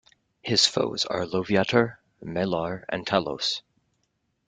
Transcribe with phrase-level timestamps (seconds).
[0.41, 3.61] His foes are Loviatar, Malar and Talos.